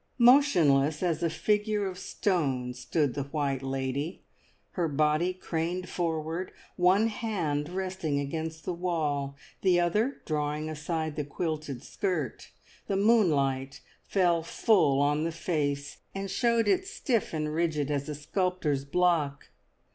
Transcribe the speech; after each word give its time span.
Motionless 0.17 1.03
as 1.03 1.21
a 1.21 1.29
figure 1.29 1.85
of 1.85 1.95
stone 1.99 2.73
stood 2.73 3.13
the 3.13 3.25
White 3.25 3.61
Lady, 3.61 4.23
her 4.71 4.87
body 4.87 5.31
craned 5.31 5.87
forward, 5.89 6.51
one 6.75 7.05
hand 7.05 7.69
resting 7.69 8.19
against 8.19 8.65
the 8.65 8.73
wall, 8.73 9.35
the 9.61 9.79
other 9.79 10.19
drawing 10.25 10.71
aside 10.71 11.15
the 11.15 11.23
quilted 11.23 11.83
skirt; 11.83 12.49
the 12.87 12.97
moonlight 12.97 13.81
fell 14.07 14.41
full 14.41 14.99
on 15.03 15.23
the 15.23 15.31
face, 15.31 15.97
and 16.15 16.31
showed 16.31 16.67
it 16.67 16.87
stiff 16.87 17.31
and 17.31 17.53
rigid 17.53 17.91
as 17.91 18.09
a 18.09 18.15
sculptor's 18.15 18.85
block. 18.85 19.49